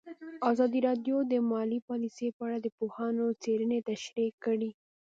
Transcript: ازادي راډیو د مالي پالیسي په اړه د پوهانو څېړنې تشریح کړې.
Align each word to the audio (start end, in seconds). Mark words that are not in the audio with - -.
ازادي 0.51 0.79
راډیو 0.87 1.17
د 1.31 1.33
مالي 1.51 1.79
پالیسي 1.87 2.27
په 2.37 2.41
اړه 2.47 2.57
د 2.61 2.67
پوهانو 2.77 3.25
څېړنې 3.41 3.79
تشریح 3.89 4.31
کړې. 4.43 4.69